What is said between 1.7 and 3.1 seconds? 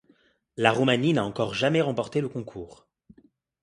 remporté le concours.